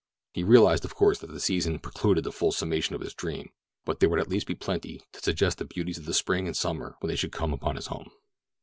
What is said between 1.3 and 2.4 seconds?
the season precluded a